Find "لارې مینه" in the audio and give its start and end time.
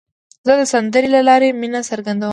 1.27-1.81